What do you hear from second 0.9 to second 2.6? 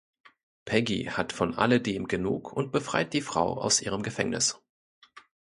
hat von alledem genug